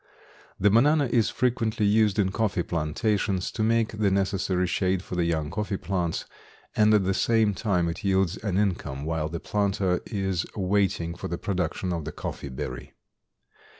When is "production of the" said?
11.37-12.11